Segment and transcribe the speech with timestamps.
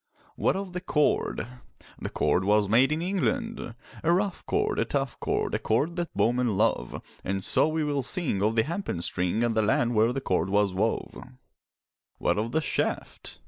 [0.35, 1.45] What of the cord?
[1.99, 6.11] The cord was made in England: A rough cord, a tough cord, A cord that
[6.17, 10.11] bowmen love; And so we will sing Of the hempen string And the land where
[10.11, 11.13] the cord was wove.
[12.17, 13.37] What of the shaft?